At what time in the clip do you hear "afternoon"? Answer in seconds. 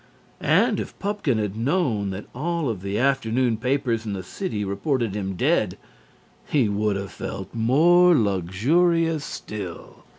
2.97-3.55